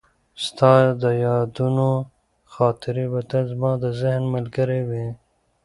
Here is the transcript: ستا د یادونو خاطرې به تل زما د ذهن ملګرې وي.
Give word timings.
ستا 0.45 0.73
د 1.01 1.03
یادونو 1.25 1.89
خاطرې 2.53 3.05
به 3.11 3.21
تل 3.29 3.43
زما 3.51 3.71
د 3.83 3.85
ذهن 3.99 4.23
ملګرې 4.35 4.81
وي. 4.89 5.07